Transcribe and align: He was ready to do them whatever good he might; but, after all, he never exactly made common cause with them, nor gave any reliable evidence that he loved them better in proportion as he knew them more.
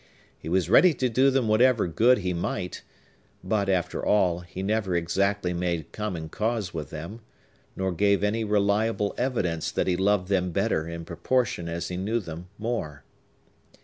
He 0.35 0.49
was 0.49 0.67
ready 0.67 0.95
to 0.95 1.09
do 1.09 1.29
them 1.29 1.47
whatever 1.47 1.85
good 1.85 2.17
he 2.17 2.33
might; 2.33 2.81
but, 3.43 3.69
after 3.69 4.03
all, 4.03 4.39
he 4.39 4.63
never 4.63 4.95
exactly 4.95 5.53
made 5.53 5.91
common 5.91 6.27
cause 6.27 6.73
with 6.73 6.89
them, 6.89 7.21
nor 7.75 7.91
gave 7.91 8.23
any 8.23 8.43
reliable 8.43 9.13
evidence 9.15 9.69
that 9.71 9.85
he 9.85 9.95
loved 9.95 10.27
them 10.27 10.49
better 10.51 10.87
in 10.87 11.05
proportion 11.05 11.69
as 11.69 11.89
he 11.89 11.97
knew 11.97 12.19
them 12.19 12.47
more. 12.57 13.03